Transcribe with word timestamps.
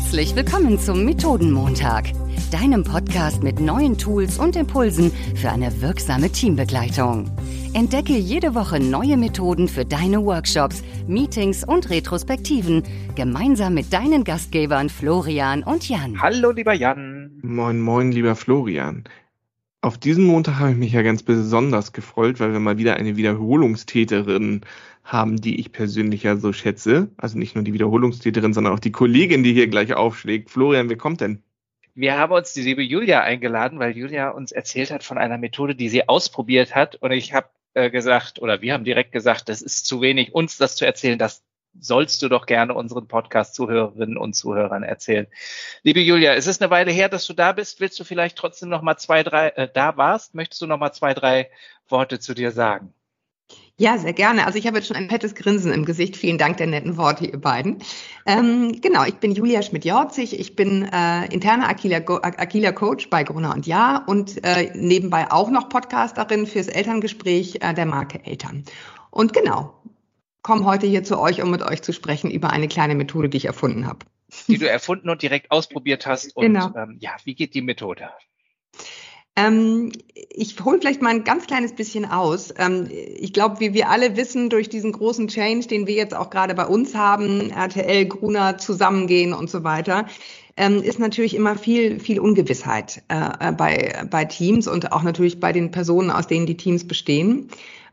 Herzlich 0.00 0.36
willkommen 0.36 0.78
zum 0.78 1.04
Methodenmontag, 1.04 2.12
deinem 2.52 2.84
Podcast 2.84 3.42
mit 3.42 3.58
neuen 3.58 3.98
Tools 3.98 4.38
und 4.38 4.54
Impulsen 4.54 5.10
für 5.34 5.50
eine 5.50 5.82
wirksame 5.82 6.30
Teambegleitung. 6.30 7.28
Entdecke 7.74 8.12
jede 8.12 8.54
Woche 8.54 8.78
neue 8.78 9.16
Methoden 9.16 9.66
für 9.66 9.84
deine 9.84 10.24
Workshops, 10.24 10.84
Meetings 11.08 11.64
und 11.64 11.90
Retrospektiven 11.90 12.84
gemeinsam 13.16 13.74
mit 13.74 13.92
deinen 13.92 14.22
Gastgebern 14.22 14.88
Florian 14.88 15.64
und 15.64 15.88
Jan. 15.88 16.22
Hallo, 16.22 16.52
lieber 16.52 16.74
Jan. 16.74 17.32
Moin, 17.42 17.80
moin, 17.80 18.12
lieber 18.12 18.36
Florian. 18.36 19.02
Auf 19.80 19.98
diesen 19.98 20.24
Montag 20.24 20.60
habe 20.60 20.70
ich 20.70 20.76
mich 20.76 20.92
ja 20.92 21.02
ganz 21.02 21.24
besonders 21.24 21.92
gefreut, 21.92 22.38
weil 22.38 22.52
wir 22.52 22.60
mal 22.60 22.78
wieder 22.78 22.94
eine 22.94 23.16
Wiederholungstäterin 23.16 24.62
haben, 25.08 25.40
die 25.40 25.58
ich 25.58 25.72
persönlich 25.72 26.22
ja 26.22 26.36
so 26.36 26.52
schätze. 26.52 27.10
Also 27.16 27.38
nicht 27.38 27.54
nur 27.54 27.64
die 27.64 27.72
Wiederholungstäterin, 27.72 28.52
sondern 28.52 28.74
auch 28.74 28.78
die 28.78 28.92
Kollegin, 28.92 29.42
die 29.42 29.54
hier 29.54 29.66
gleich 29.66 29.94
aufschlägt. 29.94 30.50
Florian, 30.50 30.90
wer 30.90 30.98
kommt 30.98 31.22
denn? 31.22 31.42
Wir 31.94 32.18
haben 32.18 32.32
uns 32.32 32.52
die 32.52 32.62
liebe 32.62 32.82
Julia 32.82 33.22
eingeladen, 33.22 33.78
weil 33.78 33.96
Julia 33.96 34.30
uns 34.30 34.52
erzählt 34.52 34.90
hat 34.90 35.02
von 35.02 35.18
einer 35.18 35.38
Methode, 35.38 35.74
die 35.74 35.88
sie 35.88 36.08
ausprobiert 36.08 36.74
hat. 36.74 36.96
Und 36.96 37.10
ich 37.10 37.32
habe 37.32 37.48
äh, 37.72 37.90
gesagt, 37.90 38.40
oder 38.40 38.60
wir 38.60 38.74
haben 38.74 38.84
direkt 38.84 39.10
gesagt, 39.10 39.48
das 39.48 39.62
ist 39.62 39.86
zu 39.86 40.02
wenig, 40.02 40.34
uns 40.34 40.58
das 40.58 40.76
zu 40.76 40.84
erzählen. 40.84 41.18
Das 41.18 41.42
sollst 41.80 42.22
du 42.22 42.28
doch 42.28 42.46
gerne 42.46 42.74
unseren 42.74 43.08
Podcast-Zuhörerinnen 43.08 44.18
und 44.18 44.34
Zuhörern 44.34 44.82
erzählen. 44.82 45.26
Liebe 45.82 46.00
Julia, 46.00 46.34
es 46.34 46.46
ist 46.46 46.60
eine 46.60 46.70
Weile 46.70 46.90
her, 46.90 47.08
dass 47.08 47.26
du 47.26 47.32
da 47.32 47.52
bist. 47.52 47.80
Willst 47.80 47.98
du 47.98 48.04
vielleicht 48.04 48.36
trotzdem 48.36 48.68
noch 48.68 48.82
mal 48.82 48.98
zwei, 48.98 49.22
drei, 49.22 49.48
äh, 49.48 49.68
da 49.72 49.96
warst? 49.96 50.34
Möchtest 50.34 50.60
du 50.60 50.66
noch 50.66 50.78
mal 50.78 50.92
zwei, 50.92 51.14
drei 51.14 51.50
Worte 51.88 52.20
zu 52.20 52.34
dir 52.34 52.52
sagen? 52.52 52.92
Ja, 53.80 53.96
sehr 53.96 54.12
gerne. 54.12 54.44
Also 54.44 54.58
ich 54.58 54.66
habe 54.66 54.78
jetzt 54.78 54.88
schon 54.88 54.96
ein 54.96 55.08
fettes 55.08 55.36
Grinsen 55.36 55.72
im 55.72 55.84
Gesicht. 55.84 56.16
Vielen 56.16 56.36
Dank 56.36 56.56
der 56.56 56.66
netten 56.66 56.96
Worte, 56.96 57.26
ihr 57.26 57.40
beiden. 57.40 57.78
Ähm, 58.26 58.80
genau, 58.80 59.04
ich 59.04 59.14
bin 59.14 59.30
Julia 59.30 59.62
Schmidt-Jorzig. 59.62 60.38
Ich 60.38 60.56
bin 60.56 60.82
äh, 60.92 61.32
interner 61.32 61.68
Aquila, 61.68 61.98
Aquila 61.98 62.72
Coach 62.72 63.08
bei 63.08 63.22
Gruner 63.22 63.54
und 63.54 63.68
Ja 63.68 64.04
und 64.04 64.44
äh, 64.44 64.72
nebenbei 64.74 65.30
auch 65.30 65.48
noch 65.48 65.68
Podcasterin 65.68 66.48
fürs 66.48 66.66
Elterngespräch 66.66 67.58
äh, 67.60 67.72
der 67.72 67.86
Marke 67.86 68.24
Eltern. 68.24 68.64
Und 69.10 69.32
genau, 69.32 69.80
komme 70.42 70.64
heute 70.64 70.88
hier 70.88 71.04
zu 71.04 71.20
euch, 71.20 71.40
um 71.40 71.52
mit 71.52 71.62
euch 71.62 71.80
zu 71.82 71.92
sprechen 71.92 72.32
über 72.32 72.50
eine 72.50 72.66
kleine 72.66 72.96
Methode, 72.96 73.28
die 73.28 73.36
ich 73.36 73.44
erfunden 73.44 73.86
habe. 73.86 74.00
Die 74.48 74.58
du 74.58 74.68
erfunden 74.68 75.08
und 75.08 75.22
direkt 75.22 75.52
ausprobiert 75.52 76.04
hast. 76.04 76.36
Und 76.36 76.46
genau. 76.46 76.74
ähm, 76.74 76.96
ja, 76.98 77.12
wie 77.24 77.36
geht 77.36 77.54
die 77.54 77.62
Methode? 77.62 78.10
Ähm, 79.38 79.92
ich 80.30 80.58
hole 80.64 80.78
vielleicht 80.78 81.00
mal 81.00 81.10
ein 81.10 81.24
ganz 81.24 81.46
kleines 81.46 81.72
bisschen 81.72 82.04
aus. 82.04 82.52
Ähm, 82.58 82.88
ich 82.90 83.32
glaube, 83.32 83.60
wie 83.60 83.72
wir 83.72 83.88
alle 83.88 84.16
wissen, 84.16 84.50
durch 84.50 84.68
diesen 84.68 84.92
großen 84.92 85.28
Change, 85.28 85.68
den 85.68 85.86
wir 85.86 85.94
jetzt 85.94 86.14
auch 86.14 86.30
gerade 86.30 86.54
bei 86.54 86.66
uns 86.66 86.94
haben, 86.94 87.50
RTL, 87.50 88.06
Gruner 88.06 88.58
zusammengehen 88.58 89.32
und 89.32 89.48
so 89.48 89.62
weiter, 89.62 90.06
ähm, 90.56 90.82
ist 90.82 90.98
natürlich 90.98 91.36
immer 91.36 91.56
viel, 91.56 92.00
viel 92.00 92.18
Ungewissheit 92.18 93.02
äh, 93.08 93.52
bei, 93.52 94.06
bei 94.10 94.24
Teams 94.24 94.66
und 94.66 94.90
auch 94.90 95.04
natürlich 95.04 95.38
bei 95.38 95.52
den 95.52 95.70
Personen, 95.70 96.10
aus 96.10 96.26
denen 96.26 96.46
die 96.46 96.56
Teams 96.56 96.86
bestehen. 96.86 97.48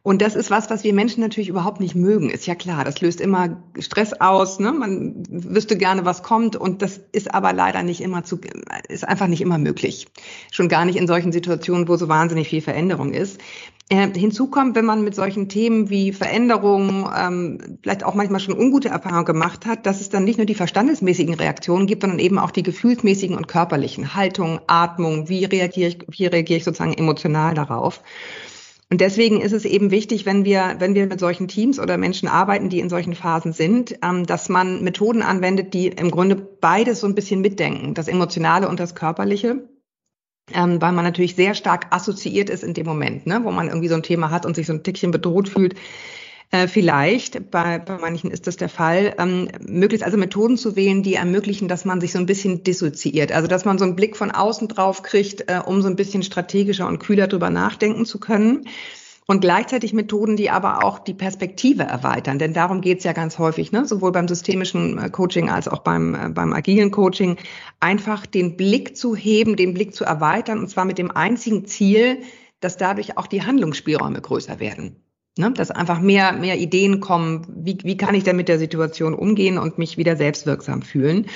Und 0.06 0.22
das 0.22 0.36
ist 0.36 0.52
was, 0.52 0.70
was 0.70 0.84
wir 0.84 0.94
Menschen 0.94 1.22
natürlich 1.22 1.50
überhaupt 1.50 1.80
nicht 1.80 1.95
mögen. 1.95 2.30
Ist 2.30 2.45
ja 2.45 2.53
klar, 2.53 2.84
das 2.86 3.02
löst 3.02 3.20
immer 3.20 3.58
Stress 3.80 4.14
aus. 4.14 4.59
Ne? 4.59 4.72
Man 4.72 5.23
wüsste 5.28 5.78
gerne, 5.78 6.06
was 6.06 6.22
kommt. 6.22 6.56
Und 6.56 6.84
das 6.84 7.02
ist 7.11 7.34
aber 7.34 7.53
leider 7.53 7.81
nicht 7.81 8.02
immer 8.02 8.23
zu, 8.23 8.39
ist 8.88 9.08
einfach 9.08 9.26
nicht 9.26 9.42
immer 9.42 9.58
möglich. 9.58 10.06
Schon 10.52 10.70
gar 10.70 10.86
nicht 10.86 10.98
in 10.98 11.08
solchen 11.08 11.31
Situationen, 11.31 11.88
wo 11.88 11.95
so 11.95 12.08
wahnsinnig 12.08 12.50
viel 12.50 12.61
Veränderung 12.61 13.14
ist. 13.14 13.42
Äh, 13.89 14.08
hinzu 14.16 14.48
kommt, 14.48 14.76
wenn 14.76 14.86
man 14.86 15.03
mit 15.03 15.16
solchen 15.16 15.50
Themen 15.50 15.89
wie 15.89 16.11
Veränderungen 16.11 17.08
ähm, 17.16 17.78
vielleicht 17.81 18.03
auch 18.03 18.14
manchmal 18.14 18.39
schon 18.39 18.58
ungute 18.58 18.89
Erfahrungen 18.89 19.26
gemacht 19.26 19.66
hat, 19.66 19.88
dass 19.88 20.02
es 20.02 20.09
dann 20.09 20.23
nicht 20.23 20.38
nur 20.38 20.45
die 20.45 20.56
verstandesmäßigen 20.56 21.33
Reaktionen 21.33 21.88
gibt, 21.88 22.02
sondern 22.02 22.20
eben 22.20 22.38
auch 22.38 22.52
die 22.52 22.64
gefühlsmäßigen 22.64 23.36
und 23.36 23.48
körperlichen 23.48 24.14
Haltung, 24.14 24.59
Atmung, 24.67 25.30
wie 25.30 25.45
reagiere 25.45 25.89
ich, 25.89 25.98
wie 26.09 26.26
reagiere 26.28 26.58
ich 26.58 26.64
sozusagen 26.64 26.94
emotional 26.94 27.56
darauf. 27.56 28.02
Und 28.91 29.02
deswegen 29.02 29.41
ist 29.41 29.52
es 29.52 29.65
eben 29.65 29.89
wichtig, 29.89 30.26
wenn 30.26 30.45
wir, 30.45 30.76
wenn 30.77 30.93
wir 30.93 31.08
mit 31.08 31.20
solchen 31.20 31.48
Teams 31.48 31.80
oder 31.80 31.98
Menschen 31.98 32.30
arbeiten, 32.30 32.70
die 32.70 32.80
in 32.80 32.89
solchen 32.89 33.15
Phasen 33.15 33.52
sind, 33.52 33.98
ähm, 34.04 34.26
dass 34.26 34.48
man 34.48 34.83
Methoden 34.83 35.23
anwendet, 35.23 35.73
die 35.73 35.87
im 35.87 36.11
Grunde 36.11 36.36
beides 36.36 36.99
so 36.99 37.08
ein 37.08 37.15
bisschen 37.15 37.42
mitdenken, 37.42 37.95
das 37.95 38.08
Emotionale 38.08 38.67
und 38.67 38.80
das 38.80 38.93
Körperliche. 38.93 39.67
Ähm, 40.54 40.80
weil 40.80 40.92
man 40.92 41.04
natürlich 41.04 41.36
sehr 41.36 41.55
stark 41.55 41.87
assoziiert 41.89 42.52
ist 42.52 42.64
in 42.64 42.76
dem 42.76 42.86
Moment, 42.86 43.26
ne, 43.26 43.42
wo 43.43 43.49
man 43.49 43.67
irgendwie 43.67 43.87
so 43.87 43.95
ein 43.95 44.04
Thema 44.04 44.30
hat 44.30 44.45
und 44.45 44.55
sich 44.55 44.67
so 44.67 44.73
ein 44.73 44.83
Tickchen 44.83 45.09
bedroht 45.09 45.49
fühlt. 45.49 45.73
Äh, 46.52 46.67
vielleicht, 46.67 47.52
bei, 47.52 47.80
bei 47.80 47.98
manchen 47.98 48.32
ist 48.32 48.48
das 48.48 48.58
der 48.58 48.70
Fall, 48.70 49.16
ähm, 49.17 49.50
möglichst 49.60 50.06
also 50.06 50.17
Methoden 50.17 50.58
zu 50.58 50.76
wählen, 50.76 51.04
die 51.04 51.16
ermöglichen, 51.16 51.67
dass 51.67 51.86
man 51.86 52.00
sich 52.00 52.11
so 52.11 52.20
ein 52.20 52.26
bisschen 52.26 52.64
dissoziiert. 52.64 53.32
Also 53.32 53.48
dass 53.48 53.66
man 53.66 53.78
so 53.78 53.86
einen 53.86 53.95
Blick 53.95 54.16
von 54.16 54.32
außen 54.32 54.67
drauf 54.67 55.04
kriegt, 55.04 55.50
äh, 55.50 55.60
um 55.66 55.82
so 55.82 55.88
ein 55.88 55.95
bisschen 55.95 56.23
strategischer 56.23 56.88
und 56.88 57.00
kühler 57.00 57.28
drüber 57.28 57.50
nachdenken 57.50 58.06
zu 58.06 58.20
können. 58.20 58.67
Und 59.28 59.42
gleichzeitig 59.42 59.92
Methoden, 59.94 60.36
die 60.36 60.52
aber 60.52 60.83
auch 60.83 61.00
die 61.00 61.16
Perspektive 61.16 61.82
erweitern. 61.82 62.38
Denn 62.38 62.54
darum 62.54 62.82
geht's 62.82 63.04
ja 63.04 63.14
ganz 63.14 63.39
häufig, 63.39 63.72
ne? 63.72 63.86
sowohl 63.86 64.12
beim 64.12 64.27
systemischen 64.27 65.00
äh, 65.00 65.10
Coaching 65.10 65.50
als 65.50 65.67
auch 65.67 65.80
beim, 65.80 66.14
äh, 66.14 66.30
beim 66.30 66.54
agilen 66.54 66.92
Coaching, 66.92 67.38
einfach 67.80 68.27
den 68.27 68.56
Blick 68.56 68.95
zu 68.95 69.16
heben, 69.16 69.56
den 69.56 69.73
Blick 69.73 69.95
zu 69.95 70.06
erweitern, 70.06 70.60
und 70.60 70.70
zwar 70.70 70.86
mit 70.86 71.00
dem 71.00 71.10
einzigen 71.10 71.66
Ziel, 71.66 72.22
dass 72.60 72.77
dadurch 72.77 73.17
auch 73.17 73.26
die 73.26 73.42
Handlungsspielräume 73.42 74.22
größer 74.22 74.60
werden. 74.60 75.05
Ne, 75.37 75.51
dass 75.51 75.69
einfach 75.69 75.99
mehr, 75.99 76.31
mehr 76.31 76.57
Ideen 76.57 77.01
kommen, 77.01 77.45
wie, 77.49 77.77
wie 77.83 77.97
kann 77.97 78.15
ich 78.15 78.23
denn 78.23 78.37
mit 78.37 78.47
der 78.47 78.57
Situation 78.57 79.13
umgehen 79.13 79.57
und 79.57 79.77
mich 79.77 79.97
wieder 79.97 80.15
selbstwirksam 80.15 80.81
fühlen. 80.81 81.27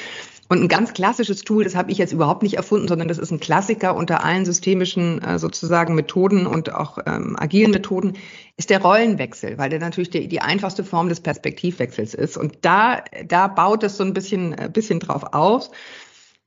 Und 0.52 0.64
ein 0.64 0.68
ganz 0.68 0.94
klassisches 0.94 1.44
Tool, 1.44 1.64
das 1.64 1.76
habe 1.76 1.92
ich 1.92 2.00
jetzt 2.00 2.12
überhaupt 2.12 2.42
nicht 2.42 2.56
erfunden, 2.56 2.88
sondern 2.88 3.08
das 3.08 3.20
ist 3.20 3.30
ein 3.30 3.40
Klassiker 3.40 3.96
unter 3.96 4.24
allen 4.24 4.46
systemischen 4.46 5.22
äh, 5.22 5.38
sozusagen 5.38 5.94
Methoden 5.94 6.48
und 6.48 6.74
auch 6.74 6.98
ähm, 7.06 7.36
agilen 7.38 7.70
Methoden, 7.70 8.14
ist 8.58 8.72
der 8.72 8.82
Rollenwechsel, 8.82 9.60
weil 9.60 9.70
der 9.70 9.80
natürlich 9.80 10.10
die, 10.10 10.28
die 10.28 10.42
einfachste 10.42 10.84
Form 10.84 11.08
des 11.08 11.20
Perspektivwechsels 11.20 12.16
ist. 12.16 12.36
Und 12.36 12.58
da, 12.62 13.04
da 13.28 13.48
baut 13.48 13.84
es 13.84 13.98
so 13.98 14.04
ein 14.04 14.14
bisschen, 14.14 14.54
äh, 14.54 14.70
bisschen 14.74 15.00
drauf 15.00 15.34
auf. 15.34 15.70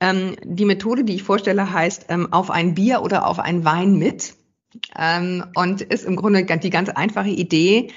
Ähm, 0.00 0.34
die 0.42 0.64
Methode, 0.64 1.04
die 1.04 1.14
ich 1.14 1.22
vorstelle, 1.22 1.72
heißt 1.72 2.06
ähm, 2.08 2.32
auf 2.32 2.50
ein 2.50 2.74
Bier 2.74 3.02
oder 3.02 3.28
auf 3.28 3.38
ein 3.38 3.64
Wein 3.64 3.98
mit. 3.98 4.34
Ähm, 4.99 5.44
und 5.55 5.83
ist 5.83 6.05
im 6.05 6.16
Grunde 6.16 6.44
die 6.44 6.71
ganz 6.71 6.88
einfache 6.88 7.28
Idee, 7.28 7.91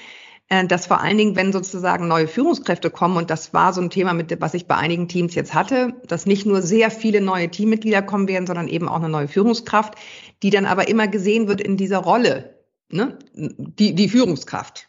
äh, 0.48 0.66
dass 0.66 0.86
vor 0.86 1.00
allen 1.00 1.18
Dingen, 1.18 1.36
wenn 1.36 1.52
sozusagen 1.52 2.06
neue 2.06 2.28
Führungskräfte 2.28 2.90
kommen, 2.90 3.16
und 3.16 3.30
das 3.30 3.52
war 3.52 3.72
so 3.72 3.80
ein 3.80 3.90
Thema, 3.90 4.12
mit, 4.12 4.40
was 4.40 4.54
ich 4.54 4.66
bei 4.66 4.76
einigen 4.76 5.08
Teams 5.08 5.34
jetzt 5.34 5.54
hatte, 5.54 5.94
dass 6.06 6.26
nicht 6.26 6.46
nur 6.46 6.62
sehr 6.62 6.90
viele 6.90 7.20
neue 7.20 7.50
Teammitglieder 7.50 8.02
kommen 8.02 8.28
werden, 8.28 8.46
sondern 8.46 8.68
eben 8.68 8.88
auch 8.88 8.96
eine 8.96 9.08
neue 9.08 9.28
Führungskraft, 9.28 9.94
die 10.42 10.50
dann 10.50 10.66
aber 10.66 10.88
immer 10.88 11.08
gesehen 11.08 11.48
wird 11.48 11.60
in 11.60 11.76
dieser 11.76 11.98
Rolle, 11.98 12.60
ne? 12.90 13.18
die, 13.34 13.94
die 13.94 14.08
Führungskraft. 14.08 14.88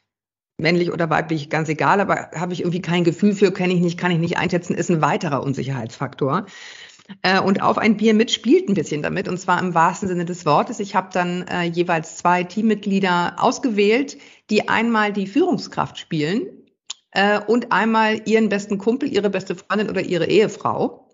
Männlich 0.60 0.92
oder 0.92 1.12
weiblich, 1.12 1.52
ganz 1.52 1.70
egal, 1.70 2.02
aber 2.02 2.32
habe 2.34 2.52
ich 2.52 2.62
irgendwie 2.62 2.82
kein 2.82 3.04
Gefühl 3.04 3.34
für, 3.34 3.52
kenne 3.52 3.74
ich 3.74 3.80
nicht, 3.80 4.00
kann 4.00 4.10
ich 4.10 4.18
nicht 4.18 4.38
einschätzen, 4.38 4.74
ist 4.74 4.90
ein 4.90 5.04
weiterer 5.04 5.44
Unsicherheitsfaktor. 5.44 6.48
Äh, 7.22 7.40
und 7.40 7.62
auf 7.62 7.78
ein 7.78 7.98
Bier 7.98 8.14
mit 8.14 8.32
spielt 8.32 8.70
ein 8.70 8.74
bisschen 8.74 9.02
damit, 9.02 9.28
und 9.28 9.40
zwar 9.40 9.60
im 9.60 9.74
wahrsten 9.74 10.08
Sinne 10.08 10.26
des 10.26 10.46
Wortes. 10.46 10.80
Ich 10.80 10.96
habe 10.96 11.10
dann 11.12 11.48
äh, 11.48 11.64
jeweils 11.64 12.18
zwei 12.18 12.44
Teammitglieder 12.44 13.36
ausgewählt, 13.38 14.18
die 14.50 14.68
einmal 14.68 15.14
die 15.14 15.28
Führungskraft 15.28 15.98
spielen 15.98 16.48
äh, 17.12 17.40
und 17.40 17.72
einmal 17.72 18.22
ihren 18.26 18.50
besten 18.50 18.78
Kumpel, 18.78 19.12
ihre 19.12 19.30
beste 19.30 19.56
Freundin 19.56 19.90
oder 19.90 20.02
ihre 20.02 20.28
Ehefrau 20.28 21.10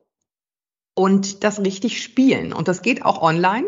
und 0.95 1.43
das 1.43 1.59
richtig 1.59 2.01
spielen. 2.01 2.53
Und 2.53 2.67
das 2.67 2.81
geht 2.81 3.05
auch 3.05 3.21
online 3.21 3.67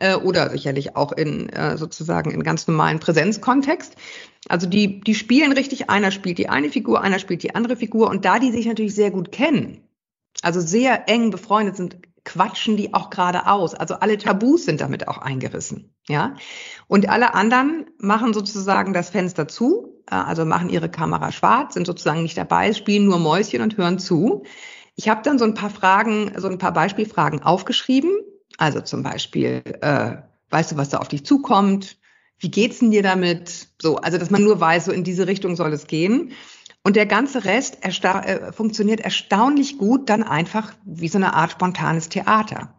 äh, 0.00 0.16
oder 0.16 0.50
sicherlich 0.50 0.96
auch 0.96 1.12
in 1.12 1.48
äh, 1.50 1.76
sozusagen 1.76 2.30
in 2.30 2.42
ganz 2.42 2.66
normalen 2.66 2.98
Präsenzkontext. 2.98 3.94
Also 4.48 4.66
die, 4.66 5.00
die 5.00 5.14
spielen 5.14 5.52
richtig, 5.52 5.90
einer 5.90 6.10
spielt 6.10 6.38
die 6.38 6.48
eine 6.48 6.70
Figur, 6.70 7.02
einer 7.02 7.18
spielt 7.18 7.42
die 7.42 7.54
andere 7.54 7.76
Figur 7.76 8.08
und 8.10 8.24
da 8.24 8.38
die 8.38 8.50
sich 8.50 8.66
natürlich 8.66 8.94
sehr 8.94 9.10
gut 9.10 9.32
kennen, 9.32 9.82
also 10.42 10.60
sehr 10.60 11.08
eng 11.08 11.30
befreundet 11.30 11.76
sind, 11.76 11.98
quatschen 12.24 12.76
die 12.76 12.94
auch 12.94 13.10
gerade 13.10 13.46
aus. 13.46 13.74
Also 13.74 13.94
alle 13.94 14.18
Tabus 14.18 14.64
sind 14.64 14.80
damit 14.80 15.08
auch 15.08 15.18
eingerissen, 15.18 15.94
ja. 16.08 16.36
Und 16.86 17.08
alle 17.08 17.34
anderen 17.34 17.86
machen 17.98 18.34
sozusagen 18.34 18.92
das 18.92 19.10
Fenster 19.10 19.48
zu, 19.48 20.02
äh, 20.10 20.14
also 20.14 20.44
machen 20.44 20.70
ihre 20.70 20.90
Kamera 20.90 21.32
schwarz, 21.32 21.74
sind 21.74 21.86
sozusagen 21.86 22.22
nicht 22.22 22.36
dabei, 22.36 22.72
spielen 22.72 23.06
nur 23.06 23.18
Mäuschen 23.18 23.62
und 23.62 23.76
hören 23.76 23.98
zu. 23.98 24.44
Ich 24.96 25.08
habe 25.08 25.22
dann 25.22 25.38
so 25.38 25.44
ein 25.44 25.54
paar 25.54 25.70
Fragen, 25.70 26.32
so 26.36 26.48
ein 26.48 26.58
paar 26.58 26.72
Beispielfragen 26.72 27.42
aufgeschrieben. 27.42 28.10
Also 28.58 28.80
zum 28.80 29.02
Beispiel, 29.02 29.62
äh, 29.80 30.16
weißt 30.50 30.72
du, 30.72 30.76
was 30.76 30.90
da 30.90 30.98
auf 30.98 31.08
dich 31.08 31.24
zukommt? 31.24 31.96
Wie 32.38 32.50
geht's 32.50 32.80
denn 32.80 32.90
dir 32.90 33.02
damit? 33.02 33.68
So, 33.80 33.96
also 33.96 34.18
dass 34.18 34.30
man 34.30 34.44
nur 34.44 34.60
weiß, 34.60 34.86
so 34.86 34.92
in 34.92 35.04
diese 35.04 35.26
Richtung 35.26 35.56
soll 35.56 35.72
es 35.72 35.86
gehen. 35.86 36.32
Und 36.82 36.96
der 36.96 37.06
ganze 37.06 37.44
Rest 37.44 37.78
ersta 37.82 38.20
äh, 38.22 38.52
funktioniert 38.52 39.00
erstaunlich 39.00 39.76
gut 39.78 40.08
dann 40.08 40.22
einfach 40.22 40.72
wie 40.84 41.08
so 41.08 41.18
eine 41.18 41.34
Art 41.34 41.52
spontanes 41.52 42.08
Theater. 42.08 42.74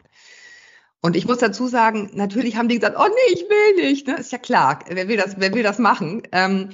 Und 1.01 1.15
ich 1.15 1.27
muss 1.27 1.39
dazu 1.39 1.67
sagen, 1.67 2.11
natürlich 2.13 2.55
haben 2.57 2.67
die 2.67 2.79
gesagt, 2.79 2.97
oh 2.99 3.07
nee, 3.07 3.33
ich 3.33 3.41
will 3.41 3.89
nicht. 3.89 4.07
Ne? 4.07 4.17
Ist 4.17 4.31
ja 4.31 4.37
klar, 4.37 4.79
wer 4.87 5.07
will 5.07 5.17
das, 5.17 5.35
wer 5.37 5.53
will 5.53 5.63
das 5.63 5.79
machen? 5.79 6.23
Ähm, 6.31 6.69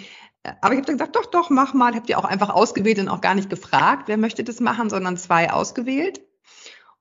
Aber 0.61 0.73
ich 0.73 0.79
habe 0.79 0.87
dann 0.87 0.97
gesagt, 0.97 1.15
doch, 1.15 1.25
doch, 1.25 1.49
mach 1.49 1.73
mal. 1.73 1.95
Habt 1.95 2.09
ihr 2.09 2.17
auch 2.17 2.25
einfach 2.25 2.49
ausgewählt 2.49 2.99
und 2.99 3.09
auch 3.09 3.21
gar 3.21 3.35
nicht 3.35 3.49
gefragt, 3.49 4.03
wer 4.07 4.17
möchte 4.17 4.43
das 4.43 4.59
machen, 4.59 4.89
sondern 4.89 5.17
zwei 5.17 5.51
ausgewählt. 5.51 6.21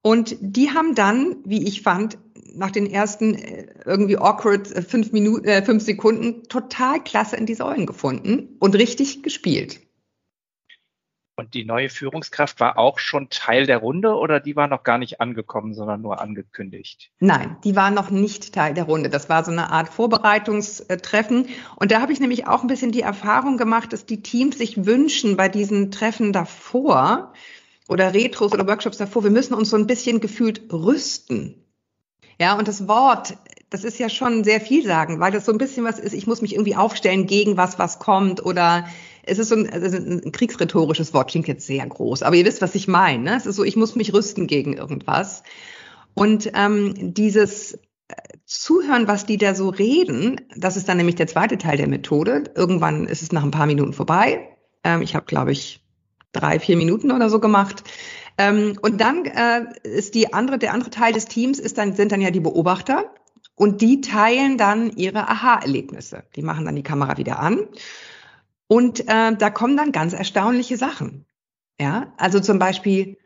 Und 0.02 0.36
die 0.40 0.70
haben 0.70 0.94
dann, 0.94 1.36
wie 1.44 1.66
ich 1.66 1.82
fand, 1.82 2.18
nach 2.54 2.70
den 2.70 2.86
ersten 2.86 3.34
äh, 3.34 3.66
irgendwie 3.84 4.16
awkward 4.16 4.72
äh, 4.72 4.82
fünf 4.82 5.12
Minuten, 5.12 5.46
äh, 5.46 5.64
fünf 5.64 5.84
Sekunden 5.84 6.44
total 6.48 7.02
klasse 7.02 7.36
in 7.36 7.46
die 7.46 7.54
Säulen 7.54 7.86
gefunden 7.86 8.56
und 8.60 8.74
richtig 8.74 9.22
gespielt. 9.22 9.80
Und 11.38 11.52
die 11.52 11.66
neue 11.66 11.90
Führungskraft 11.90 12.60
war 12.60 12.78
auch 12.78 12.98
schon 12.98 13.28
Teil 13.28 13.66
der 13.66 13.78
Runde 13.78 14.14
oder 14.14 14.40
die 14.40 14.56
war 14.56 14.68
noch 14.68 14.84
gar 14.84 14.96
nicht 14.96 15.20
angekommen, 15.20 15.74
sondern 15.74 16.00
nur 16.00 16.20
angekündigt? 16.22 17.10
Nein, 17.20 17.58
die 17.62 17.76
war 17.76 17.90
noch 17.90 18.08
nicht 18.08 18.54
Teil 18.54 18.72
der 18.72 18.84
Runde. 18.84 19.10
Das 19.10 19.28
war 19.28 19.44
so 19.44 19.52
eine 19.52 19.70
Art 19.70 19.90
Vorbereitungstreffen. 19.90 21.48
Und 21.76 21.92
da 21.92 22.00
habe 22.00 22.14
ich 22.14 22.20
nämlich 22.20 22.46
auch 22.46 22.62
ein 22.62 22.68
bisschen 22.68 22.90
die 22.90 23.02
Erfahrung 23.02 23.58
gemacht, 23.58 23.92
dass 23.92 24.06
die 24.06 24.22
Teams 24.22 24.56
sich 24.56 24.86
wünschen 24.86 25.36
bei 25.36 25.50
diesen 25.50 25.90
Treffen 25.90 26.32
davor 26.32 27.34
oder 27.86 28.14
Retros 28.14 28.52
oder 28.52 28.66
Workshops 28.66 28.96
davor, 28.96 29.22
wir 29.22 29.30
müssen 29.30 29.54
uns 29.54 29.70
so 29.70 29.76
ein 29.76 29.86
bisschen 29.86 30.20
gefühlt 30.20 30.72
rüsten. 30.72 31.62
Ja, 32.40 32.58
und 32.58 32.68
das 32.68 32.86
Wort, 32.88 33.36
das 33.70 33.84
ist 33.84 33.98
ja 33.98 34.08
schon 34.08 34.44
sehr 34.44 34.60
viel 34.60 34.86
sagen, 34.86 35.20
weil 35.20 35.32
das 35.32 35.46
so 35.46 35.52
ein 35.52 35.58
bisschen 35.58 35.84
was 35.84 35.98
ist, 35.98 36.12
ich 36.12 36.26
muss 36.26 36.42
mich 36.42 36.54
irgendwie 36.54 36.76
aufstellen 36.76 37.26
gegen 37.26 37.56
was, 37.56 37.78
was 37.78 37.98
kommt 37.98 38.44
oder 38.44 38.86
es 39.26 39.38
ist 39.38 39.48
so 39.48 39.56
ein, 39.56 39.68
also 39.68 39.96
ein 39.96 40.32
kriegsrhetorisches 40.32 41.12
Wort, 41.12 41.30
klingt 41.30 41.48
jetzt 41.48 41.66
sehr 41.66 41.84
groß, 41.84 42.22
aber 42.22 42.36
ihr 42.36 42.44
wisst, 42.44 42.62
was 42.62 42.74
ich 42.74 42.88
meine. 42.88 43.24
Ne? 43.24 43.36
Es 43.36 43.46
ist 43.46 43.56
so, 43.56 43.64
ich 43.64 43.76
muss 43.76 43.96
mich 43.96 44.14
rüsten 44.14 44.46
gegen 44.46 44.74
irgendwas. 44.74 45.42
Und 46.14 46.50
ähm, 46.54 47.14
dieses 47.14 47.74
äh, 48.08 48.14
Zuhören, 48.46 49.08
was 49.08 49.26
die 49.26 49.36
da 49.36 49.54
so 49.54 49.68
reden, 49.68 50.40
das 50.56 50.76
ist 50.76 50.88
dann 50.88 50.96
nämlich 50.96 51.16
der 51.16 51.26
zweite 51.26 51.58
Teil 51.58 51.76
der 51.76 51.88
Methode. 51.88 52.44
Irgendwann 52.54 53.06
ist 53.06 53.22
es 53.22 53.32
nach 53.32 53.42
ein 53.42 53.50
paar 53.50 53.66
Minuten 53.66 53.92
vorbei. 53.92 54.48
Ähm, 54.84 55.02
ich 55.02 55.14
habe, 55.14 55.26
glaube 55.26 55.52
ich, 55.52 55.84
drei, 56.32 56.60
vier 56.60 56.76
Minuten 56.76 57.10
oder 57.10 57.28
so 57.28 57.40
gemacht. 57.40 57.82
Ähm, 58.38 58.78
und 58.80 59.00
dann 59.00 59.24
äh, 59.24 59.66
ist 59.82 60.14
die 60.14 60.32
andere, 60.32 60.58
der 60.58 60.72
andere 60.72 60.90
Teil 60.90 61.12
des 61.12 61.26
Teams 61.26 61.58
ist 61.58 61.78
dann, 61.78 61.94
sind 61.94 62.12
dann 62.12 62.20
ja 62.20 62.30
die 62.30 62.40
Beobachter 62.40 63.12
und 63.56 63.80
die 63.80 64.00
teilen 64.02 64.56
dann 64.56 64.90
ihre 64.96 65.28
Aha-Erlebnisse. 65.28 66.24
Die 66.36 66.42
machen 66.42 66.64
dann 66.64 66.76
die 66.76 66.82
Kamera 66.82 67.16
wieder 67.16 67.40
an 67.40 67.66
und 68.68 69.00
äh, 69.08 69.36
da 69.36 69.50
kommen 69.50 69.76
dann 69.76 69.92
ganz 69.92 70.12
erstaunliche 70.12 70.76
Sachen. 70.76 71.26
Ja, 71.80 72.12
also 72.16 72.40
zum 72.40 72.58
Beispiel 72.58 73.18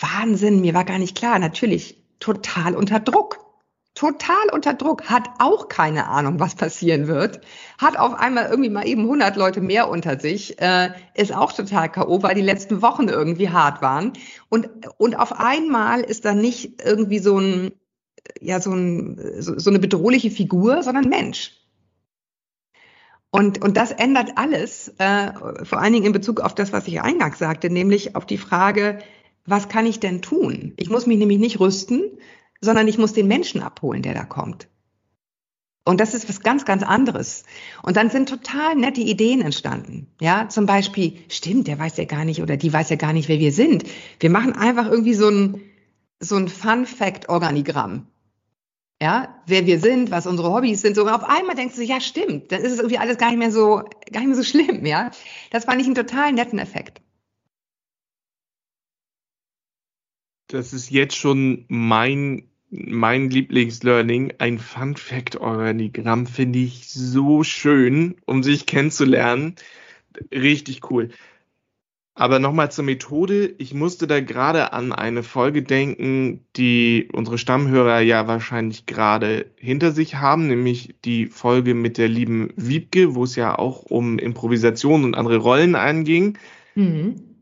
Wahnsinn, 0.00 0.60
mir 0.60 0.74
war 0.74 0.84
gar 0.84 0.98
nicht 0.98 1.16
klar, 1.16 1.38
natürlich 1.38 2.02
total 2.20 2.74
unter 2.74 3.00
Druck. 3.00 3.44
Total 3.94 4.50
unter 4.52 4.74
Druck, 4.74 5.10
hat 5.10 5.28
auch 5.40 5.66
keine 5.66 6.06
Ahnung, 6.06 6.38
was 6.38 6.54
passieren 6.54 7.08
wird, 7.08 7.40
hat 7.78 7.96
auf 7.96 8.14
einmal 8.14 8.46
irgendwie 8.48 8.70
mal 8.70 8.86
eben 8.86 9.02
100 9.02 9.34
Leute 9.34 9.60
mehr 9.60 9.88
unter 9.88 10.20
sich, 10.20 10.60
äh, 10.60 10.90
ist 11.14 11.34
auch 11.34 11.52
total 11.52 11.90
K.O., 11.90 12.22
weil 12.22 12.36
die 12.36 12.40
letzten 12.40 12.80
Wochen 12.80 13.08
irgendwie 13.08 13.50
hart 13.50 13.82
waren. 13.82 14.12
Und, 14.50 14.68
und 14.98 15.18
auf 15.18 15.40
einmal 15.40 16.02
ist 16.02 16.24
da 16.24 16.32
nicht 16.32 16.80
irgendwie 16.80 17.18
so 17.18 17.40
ein, 17.40 17.72
ja, 18.40 18.60
so, 18.60 18.70
ein, 18.70 19.42
so, 19.42 19.58
so 19.58 19.68
eine 19.68 19.80
bedrohliche 19.80 20.30
Figur, 20.30 20.84
sondern 20.84 21.08
Mensch. 21.08 21.57
Und, 23.30 23.62
und 23.62 23.76
das 23.76 23.90
ändert 23.90 24.32
alles, 24.36 24.94
äh, 24.98 25.32
vor 25.64 25.80
allen 25.80 25.92
Dingen 25.92 26.06
in 26.06 26.12
Bezug 26.12 26.40
auf 26.40 26.54
das, 26.54 26.72
was 26.72 26.88
ich 26.88 27.02
eingangs 27.02 27.38
sagte, 27.38 27.68
nämlich 27.68 28.16
auf 28.16 28.24
die 28.24 28.38
Frage, 28.38 29.00
was 29.44 29.68
kann 29.68 29.86
ich 29.86 30.00
denn 30.00 30.22
tun? 30.22 30.72
Ich 30.76 30.88
muss 30.88 31.06
mich 31.06 31.18
nämlich 31.18 31.38
nicht 31.38 31.60
rüsten, 31.60 32.02
sondern 32.60 32.88
ich 32.88 32.98
muss 32.98 33.12
den 33.12 33.28
Menschen 33.28 33.62
abholen, 33.62 34.02
der 34.02 34.14
da 34.14 34.24
kommt. 34.24 34.68
Und 35.84 36.00
das 36.00 36.12
ist 36.12 36.28
was 36.28 36.40
ganz, 36.40 36.66
ganz 36.66 36.82
anderes. 36.82 37.44
Und 37.82 37.96
dann 37.96 38.10
sind 38.10 38.28
total 38.28 38.76
nette 38.76 39.00
Ideen 39.00 39.40
entstanden. 39.40 40.08
Ja, 40.20 40.48
zum 40.48 40.66
Beispiel, 40.66 41.16
stimmt, 41.28 41.66
der 41.66 41.78
weiß 41.78 41.96
ja 41.96 42.04
gar 42.04 42.26
nicht 42.26 42.42
oder 42.42 42.58
die 42.58 42.72
weiß 42.72 42.90
ja 42.90 42.96
gar 42.96 43.14
nicht, 43.14 43.28
wer 43.28 43.38
wir 43.38 43.52
sind. 43.52 43.84
Wir 44.20 44.28
machen 44.28 44.52
einfach 44.52 44.90
irgendwie 44.90 45.14
so 45.14 45.30
ein, 45.30 45.62
so 46.20 46.36
ein 46.36 46.48
Fun-Fact-Organigramm 46.48 48.06
ja, 49.00 49.42
wer 49.46 49.66
wir 49.66 49.78
sind, 49.78 50.10
was 50.10 50.26
unsere 50.26 50.52
Hobbys 50.52 50.80
sind, 50.80 50.96
so 50.96 51.02
und 51.02 51.10
auf 51.10 51.22
einmal 51.24 51.54
denkst 51.54 51.76
du, 51.76 51.82
ja, 51.82 52.00
stimmt, 52.00 52.50
dann 52.50 52.62
ist 52.62 52.72
es 52.72 52.78
irgendwie 52.78 52.98
alles 52.98 53.16
gar 53.18 53.28
nicht 53.30 53.38
mehr 53.38 53.52
so, 53.52 53.82
gar 54.12 54.20
nicht 54.20 54.28
mehr 54.28 54.36
so 54.36 54.42
schlimm, 54.42 54.84
ja. 54.84 55.10
Das 55.50 55.64
fand 55.66 55.80
ich 55.80 55.86
einen 55.86 55.94
total 55.94 56.32
netten 56.32 56.58
Effekt. 56.58 57.00
Das 60.48 60.72
ist 60.72 60.90
jetzt 60.90 61.14
schon 61.14 61.66
mein, 61.68 62.48
mein 62.70 63.28
Lieblingslearning. 63.30 64.34
Ein 64.38 64.58
Fun 64.58 64.96
Fact 64.96 65.36
Organigramm 65.36 66.26
finde 66.26 66.58
ich 66.58 66.88
so 66.88 67.44
schön, 67.44 68.16
um 68.24 68.42
sich 68.42 68.64
kennenzulernen. 68.64 69.56
Richtig 70.32 70.90
cool. 70.90 71.10
Aber 72.18 72.40
nochmal 72.40 72.68
zur 72.72 72.82
Methode. 72.82 73.54
Ich 73.58 73.74
musste 73.74 74.08
da 74.08 74.18
gerade 74.18 74.72
an 74.72 74.92
eine 74.92 75.22
Folge 75.22 75.62
denken, 75.62 76.44
die 76.56 77.08
unsere 77.12 77.38
Stammhörer 77.38 78.00
ja 78.00 78.26
wahrscheinlich 78.26 78.86
gerade 78.86 79.52
hinter 79.56 79.92
sich 79.92 80.16
haben, 80.16 80.48
nämlich 80.48 80.96
die 81.04 81.26
Folge 81.26 81.74
mit 81.74 81.96
der 81.96 82.08
lieben 82.08 82.52
Wiebke, 82.56 83.14
wo 83.14 83.22
es 83.22 83.36
ja 83.36 83.56
auch 83.56 83.84
um 83.84 84.18
Improvisation 84.18 85.04
und 85.04 85.14
andere 85.14 85.36
Rollen 85.36 85.76
einging. 85.76 86.36
Mhm. 86.74 87.36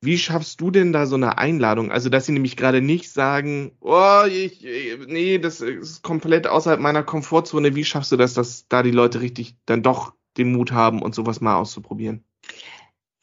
Wie 0.00 0.16
schaffst 0.16 0.60
du 0.60 0.70
denn 0.70 0.92
da 0.92 1.06
so 1.06 1.16
eine 1.16 1.38
Einladung? 1.38 1.90
Also, 1.90 2.08
dass 2.08 2.26
sie 2.26 2.32
nämlich 2.32 2.56
gerade 2.56 2.82
nicht 2.82 3.10
sagen, 3.10 3.72
oh, 3.80 4.22
ich, 4.28 4.64
nee, 5.08 5.38
das 5.38 5.60
ist 5.60 6.02
komplett 6.02 6.46
außerhalb 6.46 6.78
meiner 6.78 7.02
Komfortzone. 7.02 7.74
Wie 7.74 7.84
schaffst 7.84 8.12
du 8.12 8.16
das, 8.16 8.32
dass 8.32 8.68
da 8.68 8.84
die 8.84 8.92
Leute 8.92 9.22
richtig 9.22 9.56
dann 9.66 9.82
doch 9.82 10.14
den 10.36 10.52
Mut 10.52 10.70
haben 10.70 11.02
und 11.02 11.16
sowas 11.16 11.40
mal 11.40 11.56
auszuprobieren? 11.56 12.22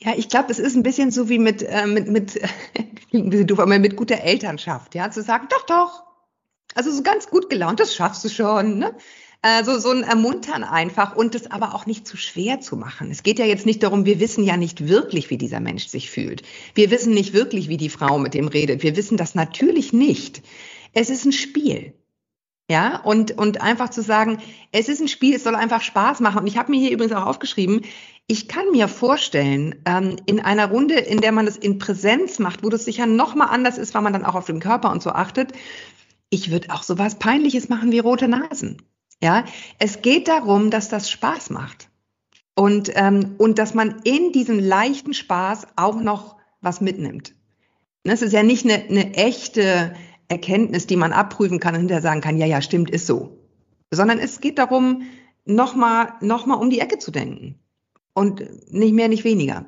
Ja, 0.02 0.14
ich 0.16 0.30
glaube, 0.30 0.52
es 0.52 0.60
ist 0.60 0.76
ein 0.76 0.84
bisschen 0.84 1.12
so 1.12 1.28
wie 1.28 1.40
mit, 1.40 1.62
äh, 1.62 1.86
mit, 1.86 2.08
mit, 2.08 2.40
ein 3.14 3.30
bisschen 3.30 3.48
doof, 3.48 3.60
aber 3.60 3.80
mit 3.80 3.96
guter 3.96 4.22
Elternschaft, 4.22 4.96
ja, 4.96 5.12
zu 5.12 5.22
sagen, 5.22 5.48
doch, 5.50 5.66
doch. 5.66 6.04
Also 6.76 6.92
so 6.92 7.04
ganz 7.04 7.28
gut 7.28 7.50
gelaunt, 7.50 7.80
das 7.80 7.96
schaffst 7.96 8.24
du 8.24 8.30
schon, 8.30 8.78
ne? 8.78 8.96
Also 9.42 9.80
so 9.80 9.90
ein 9.90 10.04
Ermuntern 10.04 10.66
einfach 10.66 11.16
und 11.16 11.34
das 11.34 11.50
aber 11.50 11.74
auch 11.74 11.86
nicht 11.86 12.06
zu 12.06 12.18
schwer 12.18 12.60
zu 12.60 12.76
machen. 12.76 13.10
Es 13.10 13.24
geht 13.24 13.40
ja 13.40 13.46
jetzt 13.46 13.66
nicht 13.66 13.82
darum, 13.84 14.06
wir 14.06 14.20
wissen 14.20 14.44
ja 14.44 14.58
nicht 14.58 14.90
wirklich, 14.90 15.30
wie 15.30 15.38
dieser 15.38 15.62
Mensch 15.62 15.88
sich 15.88 16.10
fühlt. 16.10 16.44
Wir 16.76 16.92
wissen 16.92 17.14
nicht 17.14 17.34
wirklich, 17.34 17.70
wie 17.70 17.78
die 17.78 17.90
Frau 17.90 18.20
mit 18.20 18.34
dem 18.34 18.50
redet. 18.50 18.84
Wir 18.84 18.98
wissen 18.98 19.16
das 19.16 19.36
natürlich 19.36 19.94
nicht. 19.94 20.42
Es 20.92 21.10
ist 21.10 21.24
ein 21.26 21.32
Spiel. 21.32 21.94
Ja, 22.70 22.98
und, 22.98 23.32
und 23.32 23.62
einfach 23.62 23.90
zu 23.90 24.04
sagen, 24.04 24.38
es 24.72 24.90
ist 24.90 25.02
ein 25.02 25.08
Spiel, 25.08 25.36
es 25.36 25.44
soll 25.44 25.56
einfach 25.56 25.82
Spaß 25.82 26.20
machen. 26.20 26.42
Und 26.42 26.48
ich 26.48 26.58
habe 26.58 26.70
mir 26.70 26.80
hier 26.80 26.92
übrigens 26.92 27.16
auch 27.16 27.26
aufgeschrieben, 27.26 27.82
ich 28.28 28.48
kann 28.48 28.70
mir 28.72 28.88
vorstellen, 28.88 29.82
ähm, 29.86 30.18
in 30.28 30.40
einer 30.40 30.70
Runde, 30.70 30.94
in 30.94 31.20
der 31.20 31.32
man 31.32 31.48
das 31.48 31.58
in 31.58 31.80
Präsenz 31.80 32.38
macht, 32.38 32.64
wo 32.64 32.70
das 32.70 32.86
sicher 32.86 33.08
noch 33.08 33.34
mal 33.34 33.48
anders 33.48 33.80
ist, 33.80 33.96
weil 33.96 34.04
man 34.04 34.14
dann 34.14 34.24
auch 34.24 34.36
auf 34.36 34.46
den 34.46 34.60
Körper 34.60 34.92
und 34.92 35.02
so 35.02 35.10
achtet, 35.10 35.52
ich 36.30 36.52
würde 36.52 36.70
auch 36.72 36.84
sowas 36.84 37.16
Peinliches 37.18 37.70
machen 37.70 37.92
wie 37.92 37.98
rote 37.98 38.28
Nasen. 38.28 38.84
Ja, 39.20 39.46
es 39.80 40.04
geht 40.04 40.28
darum, 40.28 40.70
dass 40.70 40.90
das 40.90 41.10
Spaß 41.10 41.50
macht 41.50 41.90
und 42.56 42.92
ähm, 42.94 43.34
und 43.40 43.58
dass 43.58 43.74
man 43.74 44.00
in 44.04 44.32
diesem 44.32 44.60
leichten 44.60 45.16
Spaß 45.16 45.66
auch 45.76 46.00
noch 46.00 46.38
was 46.62 46.82
mitnimmt. 46.82 47.34
Das 48.04 48.22
ist 48.22 48.32
ja 48.32 48.44
nicht 48.44 48.64
eine, 48.64 48.76
eine 48.76 49.16
echte 49.16 49.96
Erkenntnis, 50.30 50.88
die 50.88 50.96
man 50.96 51.12
abprüfen 51.12 51.60
kann 51.60 51.74
und 51.74 51.82
hinterher 51.82 52.02
sagen 52.02 52.22
kann, 52.22 52.38
ja, 52.38 52.46
ja, 52.46 52.62
stimmt, 52.62 52.90
ist 52.90 53.08
so, 53.08 53.38
sondern 53.92 54.20
es 54.20 54.40
geht 54.40 54.58
darum, 54.58 55.04
noch 55.46 55.76
mal, 55.76 56.14
noch 56.22 56.46
mal 56.46 56.56
um 56.56 56.70
die 56.70 56.80
Ecke 56.80 57.00
zu 57.00 57.12
denken 57.12 57.60
und 58.14 58.72
nicht 58.72 58.94
mehr, 58.94 59.08
nicht 59.08 59.24
weniger. 59.24 59.66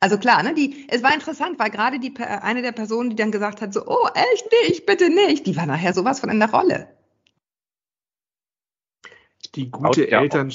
Also 0.00 0.18
klar, 0.18 0.42
ne, 0.42 0.52
die, 0.52 0.86
es 0.88 1.04
war 1.04 1.14
interessant, 1.14 1.60
weil 1.60 1.70
gerade 1.70 2.00
die 2.00 2.12
eine 2.18 2.62
der 2.62 2.72
Personen, 2.72 3.10
die 3.10 3.16
dann 3.16 3.30
gesagt 3.30 3.60
hat, 3.60 3.72
so, 3.72 3.86
oh, 3.86 4.08
echt 4.14 4.48
nicht, 4.66 4.84
bitte 4.84 5.08
nicht, 5.10 5.46
die 5.46 5.56
war 5.56 5.66
nachher 5.66 5.94
sowas 5.94 6.18
von 6.18 6.28
in 6.28 6.40
der 6.40 6.50
Rolle. 6.50 6.88
Die 9.54 9.70
gute 9.70 10.10
Eltern, 10.10 10.52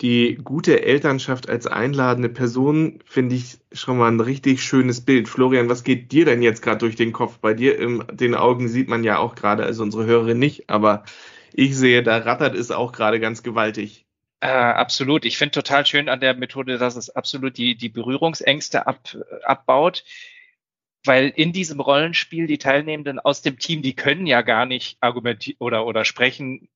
die 0.00 0.36
gute 0.36 0.84
Elternschaft 0.84 1.48
als 1.48 1.66
einladende 1.66 2.28
Person 2.28 3.00
finde 3.04 3.34
ich 3.34 3.58
schon 3.72 3.98
mal 3.98 4.10
ein 4.10 4.20
richtig 4.20 4.62
schönes 4.62 5.04
Bild. 5.04 5.28
Florian, 5.28 5.68
was 5.68 5.82
geht 5.82 6.12
dir 6.12 6.24
denn 6.24 6.40
jetzt 6.40 6.62
gerade 6.62 6.78
durch 6.78 6.94
den 6.94 7.12
Kopf? 7.12 7.38
Bei 7.38 7.52
dir 7.52 7.78
in 7.78 8.04
den 8.12 8.36
Augen 8.36 8.68
sieht 8.68 8.88
man 8.88 9.02
ja 9.02 9.18
auch 9.18 9.34
gerade, 9.34 9.64
also 9.64 9.82
unsere 9.82 10.06
Hörerin 10.06 10.38
nicht, 10.38 10.70
aber 10.70 11.04
ich 11.52 11.76
sehe, 11.76 12.04
da 12.04 12.18
rattert 12.18 12.54
es 12.54 12.70
auch 12.70 12.92
gerade 12.92 13.18
ganz 13.18 13.42
gewaltig. 13.42 14.06
Äh, 14.40 14.46
absolut. 14.46 15.24
Ich 15.24 15.36
finde 15.36 15.52
total 15.52 15.84
schön 15.84 16.08
an 16.08 16.20
der 16.20 16.34
Methode, 16.34 16.78
dass 16.78 16.94
es 16.94 17.10
absolut 17.10 17.58
die, 17.58 17.76
die 17.76 17.88
Berührungsängste 17.88 18.86
ab, 18.86 19.16
abbaut, 19.42 20.04
weil 21.04 21.32
in 21.34 21.52
diesem 21.52 21.80
Rollenspiel 21.80 22.46
die 22.46 22.58
Teilnehmenden 22.58 23.18
aus 23.18 23.42
dem 23.42 23.58
Team, 23.58 23.82
die 23.82 23.96
können 23.96 24.26
ja 24.28 24.42
gar 24.42 24.64
nicht 24.64 24.98
argumentieren 25.00 25.56
oder, 25.58 25.86
oder 25.86 26.04
sprechen 26.04 26.68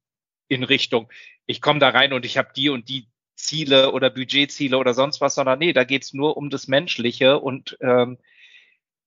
in 0.49 0.65
Richtung, 0.65 1.09
ich 1.47 1.61
komme 1.61 1.79
da 1.79 1.91
rein 1.91 2.13
und 2.13 2.25
ich 2.25 2.37
habe 2.37 2.51
die 2.55 2.69
und 2.69 2.89
die 2.89 3.09
Ziele 3.43 3.93
oder 3.93 4.11
Budgetziele 4.11 4.79
oder 4.79 4.95
sonst 4.95 5.21
was, 5.21 5.35
sondern 5.35 5.59
nee, 5.59 5.73
da 5.73 5.85
geht's 5.85 6.15
nur 6.15 6.37
um 6.37 6.51
das 6.51 6.69
Menschliche 6.69 7.39
und 7.39 7.77
ähm, 7.81 8.19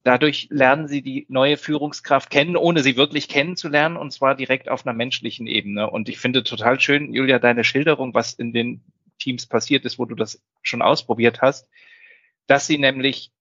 Dadurch 0.05 0.49
lernen 0.51 0.87
sie 0.87 1.01
die 1.01 1.25
neue 1.29 1.57
Führungskraft 1.57 2.29
kennen, 2.29 2.55
ohne 2.55 2.83
sie 2.83 2.95
wirklich 2.95 3.27
kennenzulernen, 3.27 3.97
und 3.97 4.11
zwar 4.11 4.35
direkt 4.35 4.69
auf 4.69 4.85
einer 4.85 4.95
menschlichen 4.95 5.47
Ebene. 5.47 5.89
Und 5.89 6.09
ich 6.09 6.19
finde 6.19 6.43
total 6.43 6.79
schön, 6.79 7.11
Julia, 7.11 7.39
deine 7.39 7.63
Schilderung, 7.63 8.13
was 8.13 8.33
in 8.33 8.53
den 8.53 8.83
Teams 9.17 9.47
passiert 9.47 9.83
ist, 9.83 9.97
wo 9.97 10.05
du 10.05 10.13
das 10.13 10.43
schon 10.61 10.83
ausprobiert 10.83 11.41
hast, 11.41 11.67
dass 12.45 12.67
sie 12.67 12.77
nämlich 12.77 13.31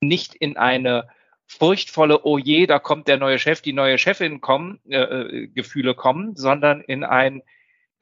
nicht 0.00 0.34
in 0.34 0.56
eine 0.56 1.06
furchtvolle, 1.46 2.24
oh 2.24 2.36
je, 2.36 2.66
da 2.66 2.80
kommt 2.80 3.06
der 3.06 3.18
neue 3.18 3.38
Chef, 3.38 3.60
die 3.60 3.72
neue 3.72 3.96
Chefin 3.96 4.40
kommen, 4.40 4.80
äh, 4.88 4.96
äh, 4.96 5.46
Gefühle 5.46 5.94
kommen, 5.94 6.34
sondern 6.34 6.80
in 6.80 7.04
ein, 7.04 7.42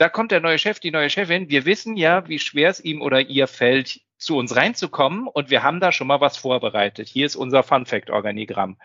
da 0.00 0.08
kommt 0.08 0.32
der 0.32 0.40
neue 0.40 0.58
Chef, 0.58 0.80
die 0.80 0.90
neue 0.90 1.10
Chefin. 1.10 1.50
Wir 1.50 1.66
wissen 1.66 1.94
ja, 1.94 2.26
wie 2.26 2.38
schwer 2.38 2.70
es 2.70 2.82
ihm 2.82 3.02
oder 3.02 3.20
ihr 3.20 3.46
fällt, 3.46 4.00
zu 4.16 4.38
uns 4.38 4.56
reinzukommen 4.56 5.28
und 5.28 5.50
wir 5.50 5.62
haben 5.62 5.78
da 5.78 5.92
schon 5.92 6.06
mal 6.06 6.22
was 6.22 6.38
vorbereitet. 6.38 7.06
Hier 7.06 7.26
ist 7.26 7.36
unser 7.36 7.62
Fun 7.62 7.84
Fact 7.84 8.08
Organigramm. 8.08 8.78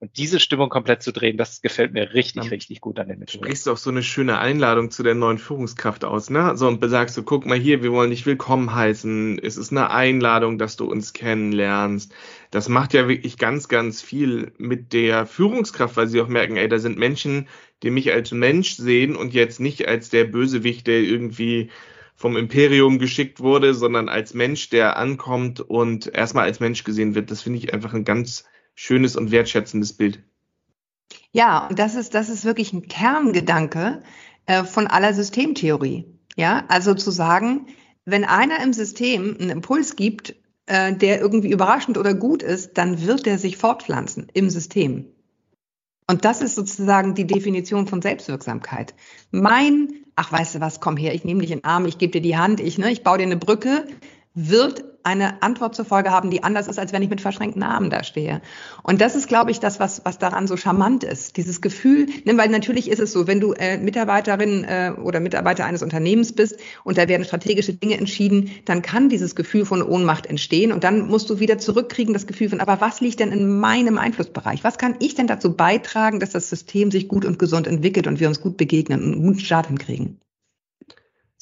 Und 0.00 0.16
diese 0.16 0.40
Stimmung 0.40 0.68
komplett 0.68 1.02
zu 1.02 1.12
drehen, 1.12 1.36
das 1.36 1.62
gefällt 1.62 1.92
mir 1.92 2.14
richtig, 2.14 2.44
ja. 2.44 2.50
richtig 2.50 2.80
gut 2.80 2.98
an 2.98 3.08
den 3.08 3.18
Methoden. 3.18 3.44
Sprichst 3.44 3.66
du 3.66 3.72
auch 3.72 3.76
so 3.76 3.90
eine 3.90 4.02
schöne 4.02 4.38
Einladung 4.38 4.90
zu 4.90 5.02
der 5.02 5.14
neuen 5.14 5.38
Führungskraft 5.38 6.04
aus, 6.04 6.30
ne? 6.30 6.56
So, 6.56 6.68
und 6.68 6.84
sagst 6.88 7.16
du, 7.16 7.22
guck 7.22 7.46
mal 7.46 7.58
hier, 7.58 7.82
wir 7.82 7.92
wollen 7.92 8.10
dich 8.10 8.26
willkommen 8.26 8.74
heißen. 8.74 9.38
Es 9.38 9.56
ist 9.56 9.70
eine 9.70 9.90
Einladung, 9.90 10.58
dass 10.58 10.76
du 10.76 10.84
uns 10.84 11.12
kennenlernst. 11.12 12.12
Das 12.50 12.68
macht 12.68 12.92
ja 12.92 13.08
wirklich 13.08 13.38
ganz, 13.38 13.68
ganz 13.68 14.02
viel 14.02 14.52
mit 14.58 14.92
der 14.92 15.26
Führungskraft, 15.26 15.96
weil 15.96 16.08
sie 16.08 16.20
auch 16.20 16.28
merken, 16.28 16.56
ey, 16.56 16.68
da 16.68 16.78
sind 16.78 16.98
Menschen, 16.98 17.48
die 17.82 17.90
mich 17.90 18.12
als 18.12 18.32
Mensch 18.32 18.76
sehen 18.76 19.16
und 19.16 19.34
jetzt 19.34 19.60
nicht 19.60 19.86
als 19.88 20.10
der 20.10 20.24
Bösewicht, 20.24 20.86
der 20.86 21.00
irgendwie 21.00 21.70
vom 22.16 22.36
Imperium 22.36 22.98
geschickt 22.98 23.40
wurde, 23.40 23.74
sondern 23.74 24.08
als 24.08 24.34
Mensch, 24.34 24.70
der 24.70 24.96
ankommt 24.96 25.60
und 25.60 26.06
erstmal 26.06 26.44
als 26.44 26.60
Mensch 26.60 26.84
gesehen 26.84 27.14
wird. 27.14 27.30
Das 27.30 27.42
finde 27.42 27.58
ich 27.58 27.74
einfach 27.74 27.92
ein 27.92 28.04
ganz 28.04 28.44
schönes 28.74 29.16
und 29.16 29.30
wertschätzendes 29.30 29.92
Bild. 29.92 30.22
Ja, 31.32 31.66
und 31.68 31.78
das 31.78 31.94
ist, 31.94 32.14
das 32.14 32.28
ist 32.28 32.44
wirklich 32.44 32.72
ein 32.72 32.88
Kerngedanke 32.88 34.02
äh, 34.46 34.64
von 34.64 34.86
aller 34.86 35.14
Systemtheorie. 35.14 36.06
Ja, 36.36 36.64
also 36.68 36.94
zu 36.94 37.10
sagen, 37.10 37.66
wenn 38.04 38.24
einer 38.24 38.62
im 38.62 38.72
System 38.72 39.36
einen 39.38 39.50
Impuls 39.50 39.96
gibt, 39.96 40.34
äh, 40.66 40.94
der 40.94 41.20
irgendwie 41.20 41.50
überraschend 41.50 41.98
oder 41.98 42.14
gut 42.14 42.42
ist, 42.42 42.76
dann 42.78 43.06
wird 43.06 43.26
der 43.26 43.38
sich 43.38 43.56
fortpflanzen 43.56 44.28
im 44.32 44.50
System. 44.50 45.06
Und 46.06 46.24
das 46.24 46.42
ist 46.42 46.54
sozusagen 46.54 47.14
die 47.14 47.26
Definition 47.26 47.86
von 47.86 48.02
Selbstwirksamkeit. 48.02 48.94
Mein, 49.30 50.04
ach 50.16 50.32
weißt 50.32 50.56
du 50.56 50.60
was, 50.60 50.80
komm 50.80 50.96
her, 50.96 51.14
ich 51.14 51.24
nehme 51.24 51.40
dich 51.40 51.50
in 51.50 51.60
den 51.60 51.64
Arm, 51.64 51.86
ich 51.86 51.98
gebe 51.98 52.12
dir 52.12 52.20
die 52.20 52.36
Hand, 52.36 52.60
ich, 52.60 52.76
ne, 52.78 52.90
ich 52.90 53.02
baue 53.02 53.18
dir 53.18 53.24
eine 53.24 53.36
Brücke, 53.36 53.86
wird 54.34 54.84
eine 55.04 55.42
Antwort 55.42 55.74
zur 55.74 55.84
Folge 55.84 56.10
haben, 56.10 56.30
die 56.30 56.42
anders 56.42 56.66
ist, 56.66 56.78
als 56.78 56.92
wenn 56.92 57.02
ich 57.02 57.10
mit 57.10 57.20
verschränkten 57.20 57.62
Armen 57.62 57.90
da 57.90 58.02
stehe. 58.02 58.40
Und 58.82 59.02
das 59.02 59.14
ist, 59.14 59.28
glaube 59.28 59.50
ich, 59.50 59.60
das, 59.60 59.78
was, 59.78 60.04
was 60.04 60.18
daran 60.18 60.46
so 60.46 60.56
charmant 60.56 61.04
ist. 61.04 61.36
Dieses 61.36 61.60
Gefühl, 61.60 62.06
ne, 62.24 62.36
weil 62.38 62.48
natürlich 62.48 62.90
ist 62.90 63.00
es 63.00 63.12
so, 63.12 63.26
wenn 63.26 63.38
du 63.38 63.52
äh, 63.52 63.76
Mitarbeiterin 63.76 64.64
äh, 64.64 64.92
oder 65.00 65.20
Mitarbeiter 65.20 65.66
eines 65.66 65.82
Unternehmens 65.82 66.32
bist 66.32 66.58
und 66.84 66.96
da 66.96 67.06
werden 67.06 67.24
strategische 67.24 67.74
Dinge 67.74 67.98
entschieden, 67.98 68.50
dann 68.64 68.80
kann 68.80 69.10
dieses 69.10 69.34
Gefühl 69.34 69.66
von 69.66 69.82
Ohnmacht 69.82 70.26
entstehen 70.26 70.72
und 70.72 70.84
dann 70.84 71.06
musst 71.06 71.28
du 71.28 71.38
wieder 71.38 71.58
zurückkriegen, 71.58 72.14
das 72.14 72.26
Gefühl 72.26 72.48
von, 72.48 72.60
aber 72.60 72.80
was 72.80 73.00
liegt 73.02 73.20
denn 73.20 73.30
in 73.30 73.60
meinem 73.60 73.98
Einflussbereich? 73.98 74.64
Was 74.64 74.78
kann 74.78 74.96
ich 75.00 75.14
denn 75.14 75.26
dazu 75.26 75.54
beitragen, 75.54 76.18
dass 76.18 76.30
das 76.30 76.48
System 76.48 76.90
sich 76.90 77.08
gut 77.08 77.26
und 77.26 77.38
gesund 77.38 77.66
entwickelt 77.66 78.06
und 78.06 78.20
wir 78.20 78.28
uns 78.28 78.40
gut 78.40 78.56
begegnen 78.56 79.02
und 79.02 79.12
einen 79.12 79.22
guten 79.22 79.40
Start 79.40 79.66
hinkriegen? 79.66 80.18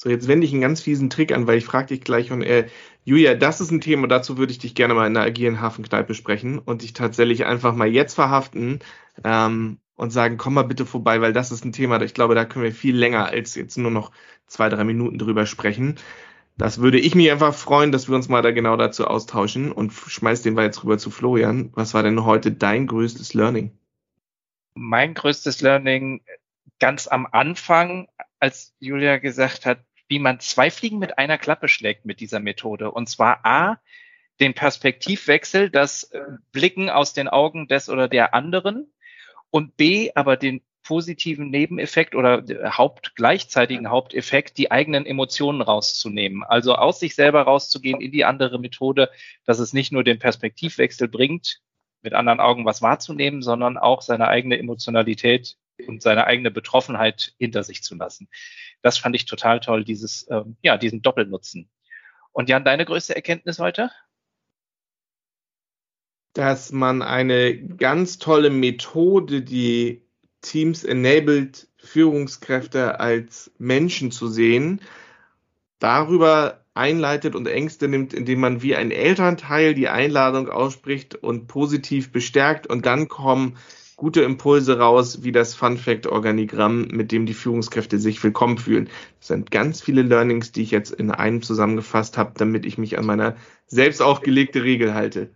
So, 0.02 0.10
jetzt 0.10 0.26
wende 0.26 0.44
ich 0.44 0.52
einen 0.52 0.62
ganz 0.62 0.80
fiesen 0.80 1.10
Trick 1.10 1.30
an, 1.30 1.46
weil 1.46 1.58
ich 1.58 1.64
frage 1.64 1.86
dich 1.86 2.00
gleich 2.00 2.32
und 2.32 2.42
äh, 2.42 2.66
Julia, 3.04 3.34
das 3.34 3.60
ist 3.60 3.72
ein 3.72 3.80
Thema, 3.80 4.06
dazu 4.06 4.38
würde 4.38 4.52
ich 4.52 4.58
dich 4.58 4.74
gerne 4.74 4.94
mal 4.94 5.06
in 5.06 5.16
einer 5.16 5.26
agilen 5.26 5.60
Hafenkneipe 5.60 6.14
sprechen 6.14 6.58
und 6.58 6.82
dich 6.82 6.92
tatsächlich 6.92 7.44
einfach 7.44 7.74
mal 7.74 7.88
jetzt 7.88 8.14
verhaften 8.14 8.78
ähm, 9.24 9.78
und 9.96 10.10
sagen, 10.10 10.36
komm 10.36 10.54
mal 10.54 10.62
bitte 10.62 10.86
vorbei, 10.86 11.20
weil 11.20 11.32
das 11.32 11.50
ist 11.50 11.64
ein 11.64 11.72
Thema, 11.72 12.00
ich 12.00 12.14
glaube, 12.14 12.36
da 12.36 12.44
können 12.44 12.64
wir 12.64 12.72
viel 12.72 12.96
länger 12.96 13.26
als 13.26 13.56
jetzt 13.56 13.76
nur 13.76 13.90
noch 13.90 14.12
zwei, 14.46 14.68
drei 14.68 14.84
Minuten 14.84 15.18
drüber 15.18 15.46
sprechen. 15.46 15.96
Das 16.56 16.80
würde 16.80 17.00
ich 17.00 17.14
mich 17.14 17.30
einfach 17.32 17.54
freuen, 17.54 17.92
dass 17.92 18.08
wir 18.08 18.14
uns 18.14 18.28
mal 18.28 18.42
da 18.42 18.52
genau 18.52 18.76
dazu 18.76 19.06
austauschen 19.06 19.72
und 19.72 19.92
schmeiß 19.92 20.42
den 20.42 20.54
Ball 20.54 20.66
jetzt 20.66 20.84
rüber 20.84 20.98
zu 20.98 21.10
Florian. 21.10 21.70
Was 21.74 21.94
war 21.94 22.02
denn 22.02 22.24
heute 22.24 22.52
dein 22.52 22.86
größtes 22.86 23.34
Learning? 23.34 23.72
Mein 24.74 25.14
größtes 25.14 25.60
Learning 25.60 26.22
ganz 26.78 27.08
am 27.08 27.26
Anfang, 27.30 28.06
als 28.38 28.74
Julia 28.78 29.18
gesagt 29.18 29.66
hat, 29.66 29.84
wie 30.12 30.18
man 30.18 30.40
zwei 30.40 30.70
Fliegen 30.70 30.98
mit 30.98 31.16
einer 31.16 31.38
Klappe 31.38 31.68
schlägt 31.68 32.04
mit 32.04 32.20
dieser 32.20 32.38
Methode. 32.38 32.90
Und 32.90 33.08
zwar 33.08 33.46
A, 33.46 33.78
den 34.40 34.52
Perspektivwechsel, 34.52 35.70
das 35.70 36.04
äh, 36.04 36.20
Blicken 36.52 36.90
aus 36.90 37.14
den 37.14 37.28
Augen 37.28 37.66
des 37.66 37.88
oder 37.88 38.08
der 38.08 38.34
anderen 38.34 38.92
und 39.48 39.78
B, 39.78 40.10
aber 40.14 40.36
den 40.36 40.60
positiven 40.82 41.48
Nebeneffekt 41.48 42.14
oder 42.14 42.44
Haupt, 42.76 43.16
gleichzeitigen 43.16 43.88
Haupteffekt, 43.88 44.58
die 44.58 44.70
eigenen 44.70 45.06
Emotionen 45.06 45.62
rauszunehmen. 45.62 46.44
Also 46.44 46.74
aus 46.74 47.00
sich 47.00 47.14
selber 47.14 47.40
rauszugehen 47.44 48.02
in 48.02 48.12
die 48.12 48.26
andere 48.26 48.58
Methode, 48.58 49.08
dass 49.46 49.60
es 49.60 49.72
nicht 49.72 49.92
nur 49.92 50.04
den 50.04 50.18
Perspektivwechsel 50.18 51.08
bringt, 51.08 51.62
mit 52.02 52.12
anderen 52.12 52.40
Augen 52.40 52.66
was 52.66 52.82
wahrzunehmen, 52.82 53.40
sondern 53.40 53.78
auch 53.78 54.02
seine 54.02 54.28
eigene 54.28 54.58
Emotionalität 54.58 55.56
und 55.86 56.02
seine 56.02 56.26
eigene 56.26 56.50
Betroffenheit 56.50 57.34
hinter 57.38 57.62
sich 57.62 57.82
zu 57.82 57.94
lassen. 57.94 58.28
Das 58.82 58.98
fand 58.98 59.14
ich 59.14 59.26
total 59.26 59.60
toll, 59.60 59.84
dieses, 59.84 60.26
ähm, 60.30 60.56
ja, 60.62 60.76
diesen 60.76 61.02
Doppelnutzen. 61.02 61.70
Und 62.32 62.48
Jan, 62.48 62.64
deine 62.64 62.84
größte 62.84 63.14
Erkenntnis 63.14 63.58
heute? 63.58 63.90
Dass 66.34 66.72
man 66.72 67.02
eine 67.02 67.56
ganz 67.56 68.18
tolle 68.18 68.50
Methode, 68.50 69.42
die 69.42 70.02
Teams 70.40 70.82
enabled, 70.82 71.68
Führungskräfte 71.76 73.00
als 73.00 73.52
Menschen 73.58 74.10
zu 74.10 74.28
sehen, 74.28 74.80
darüber 75.78 76.64
einleitet 76.74 77.34
und 77.34 77.46
Ängste 77.46 77.88
nimmt, 77.88 78.14
indem 78.14 78.40
man 78.40 78.62
wie 78.62 78.76
ein 78.76 78.90
Elternteil 78.90 79.74
die 79.74 79.88
Einladung 79.88 80.48
ausspricht 80.48 81.14
und 81.14 81.46
positiv 81.46 82.12
bestärkt 82.12 82.66
und 82.66 82.86
dann 82.86 83.08
kommen 83.08 83.58
gute 83.96 84.22
Impulse 84.22 84.78
raus, 84.78 85.22
wie 85.22 85.32
das 85.32 85.54
Fun 85.54 85.76
Fact 85.76 86.06
Organigramm, 86.06 86.88
mit 86.88 87.12
dem 87.12 87.26
die 87.26 87.34
Führungskräfte 87.34 87.98
sich 87.98 88.22
willkommen 88.22 88.58
fühlen. 88.58 88.88
Das 89.18 89.28
sind 89.28 89.50
ganz 89.50 89.80
viele 89.82 90.02
Learnings, 90.02 90.52
die 90.52 90.62
ich 90.62 90.70
jetzt 90.70 90.92
in 90.92 91.10
einem 91.10 91.42
zusammengefasst 91.42 92.18
habe, 92.18 92.32
damit 92.36 92.66
ich 92.66 92.78
mich 92.78 92.98
an 92.98 93.06
meiner 93.06 93.36
selbst 93.66 94.02
aufgelegte 94.02 94.62
Regel 94.62 94.94
halte. 94.94 95.30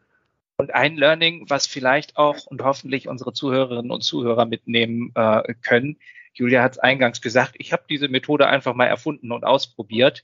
Und 0.59 0.75
ein 0.75 0.97
Learning, 0.97 1.45
was 1.49 1.67
vielleicht 1.67 2.17
auch 2.17 2.47
und 2.47 2.63
hoffentlich 2.63 3.09
unsere 3.09 3.33
Zuhörerinnen 3.33 3.91
und 3.91 4.03
Zuhörer 4.03 4.47
mitnehmen 4.47 5.13
äh, 5.15 5.55
können. 5.63 5.99
Julia 6.33 6.63
hat 6.63 6.73
es 6.73 6.79
eingangs 6.79 7.21
gesagt, 7.21 7.55
ich 7.59 7.73
habe 7.73 7.85
diese 7.89 8.09
Methode 8.09 8.47
einfach 8.47 8.75
mal 8.75 8.87
erfunden 8.87 9.33
und 9.33 9.45
ausprobiert. 9.45 10.23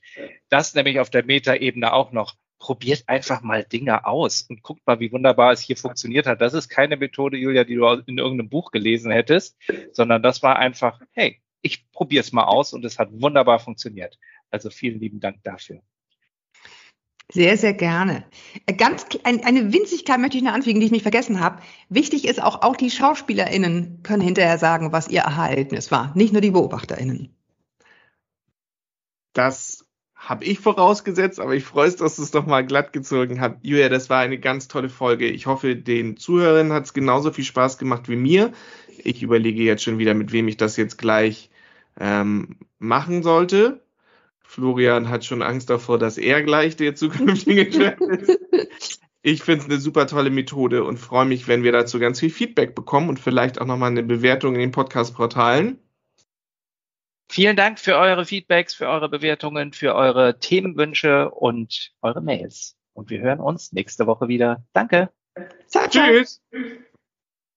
Das 0.49 0.73
nämlich 0.73 0.99
auf 0.99 1.09
der 1.09 1.25
Metaebene 1.25 1.93
auch 1.93 2.11
noch 2.11 2.35
probiert 2.63 3.03
einfach 3.07 3.41
mal 3.41 3.65
Dinge 3.65 4.05
aus 4.05 4.43
und 4.43 4.63
guckt 4.63 4.87
mal, 4.87 5.01
wie 5.01 5.11
wunderbar 5.11 5.51
es 5.51 5.59
hier 5.59 5.75
funktioniert 5.75 6.25
hat. 6.25 6.39
Das 6.39 6.53
ist 6.53 6.69
keine 6.69 6.95
Methode, 6.95 7.35
Julia, 7.35 7.65
die 7.65 7.75
du 7.75 7.85
in 8.05 8.17
irgendeinem 8.17 8.47
Buch 8.47 8.71
gelesen 8.71 9.11
hättest, 9.11 9.57
sondern 9.91 10.23
das 10.23 10.41
war 10.43 10.55
einfach, 10.55 11.01
hey, 11.11 11.41
ich 11.61 11.91
probiere 11.91 12.21
es 12.21 12.31
mal 12.31 12.45
aus 12.45 12.71
und 12.71 12.85
es 12.85 12.99
hat 12.99 13.09
wunderbar 13.11 13.59
funktioniert. 13.59 14.17
Also 14.49 14.69
vielen 14.69 15.01
lieben 15.01 15.19
Dank 15.19 15.43
dafür. 15.43 15.81
Sehr, 17.33 17.57
sehr 17.57 17.73
gerne. 17.73 18.23
Äh, 18.65 18.75
ganz 18.75 19.07
eine 19.25 19.73
Winzigkeit 19.73 20.19
möchte 20.19 20.37
ich 20.37 20.43
noch 20.43 20.53
anfügen, 20.53 20.79
die 20.79 20.85
ich 20.85 20.91
nicht 20.93 21.01
vergessen 21.01 21.41
habe. 21.41 21.61
Wichtig 21.89 22.25
ist 22.25 22.41
auch, 22.41 22.61
auch 22.61 22.77
die 22.77 22.91
SchauspielerInnen 22.91 24.03
können 24.03 24.21
hinterher 24.21 24.57
sagen, 24.57 24.93
was 24.93 25.09
ihr 25.09 25.27
Aha-Erlebnis 25.27 25.91
war, 25.91 26.15
nicht 26.15 26.31
nur 26.31 26.41
die 26.41 26.51
BeobachterInnen. 26.51 27.35
Das 29.33 29.72
habe 30.23 30.45
ich 30.45 30.59
vorausgesetzt, 30.59 31.39
aber 31.41 31.53
ich 31.53 31.65
freue 31.65 31.87
es, 31.87 31.97
dass 31.97 32.15
du 32.15 32.23
es 32.23 32.31
doch 32.31 32.45
mal 32.45 32.65
glatt 32.65 32.93
gezogen 32.93 33.41
hast. 33.41 33.57
Julia, 33.61 33.89
das 33.89 34.09
war 34.09 34.19
eine 34.19 34.39
ganz 34.39 34.69
tolle 34.69 34.87
Folge. 34.87 35.27
Ich 35.27 35.47
hoffe, 35.47 35.75
den 35.75 36.15
Zuhörern 36.15 36.71
hat 36.71 36.85
es 36.85 36.93
genauso 36.93 37.31
viel 37.31 37.43
Spaß 37.43 37.77
gemacht 37.77 38.07
wie 38.07 38.15
mir. 38.15 38.53
Ich 39.03 39.21
überlege 39.21 39.63
jetzt 39.63 39.83
schon 39.83 39.97
wieder, 39.97 40.13
mit 40.13 40.31
wem 40.31 40.47
ich 40.47 40.55
das 40.55 40.77
jetzt 40.77 40.97
gleich 40.97 41.49
ähm, 41.99 42.55
machen 42.79 43.21
sollte. 43.21 43.83
Florian 44.41 45.09
hat 45.09 45.25
schon 45.25 45.41
Angst 45.41 45.69
davor, 45.69 45.97
dass 45.97 46.17
er 46.17 46.41
gleich 46.41 46.77
der 46.77 46.95
zukünftige 46.95 47.71
Chef 47.71 47.99
ist. 47.99 48.39
Ich 49.25 49.41
finde 49.41 49.63
es 49.63 49.69
eine 49.69 49.79
super 49.79 50.05
tolle 50.05 50.29
Methode 50.29 50.83
und 50.83 50.97
freue 50.97 51.25
mich, 51.25 51.47
wenn 51.47 51.63
wir 51.63 51.71
dazu 51.71 51.97
ganz 51.97 52.19
viel 52.19 52.29
Feedback 52.29 52.75
bekommen 52.75 53.07
und 53.07 53.21
vielleicht 53.21 53.61
auch 53.61 53.65
nochmal 53.65 53.89
eine 53.89 54.03
Bewertung 54.03 54.53
in 54.55 54.59
den 54.59 54.71
Podcast-Portalen. 54.71 55.79
Vielen 57.33 57.55
Dank 57.55 57.79
für 57.79 57.97
eure 57.97 58.25
Feedbacks, 58.25 58.75
für 58.75 58.87
eure 58.87 59.09
Bewertungen, 59.09 59.73
für 59.73 59.95
eure 59.95 60.37
Themenwünsche 60.37 61.31
und 61.31 61.91
eure 62.03 62.21
Mails. 62.21 62.77
Und 62.93 63.09
wir 63.09 63.21
hören 63.21 63.39
uns 63.39 63.71
nächste 63.71 64.05
Woche 64.05 64.27
wieder. 64.27 64.63
Danke. 64.71 65.09
Ciao, 65.65 65.87
Tschüss. 65.87 66.43
Ciao. 66.51 66.61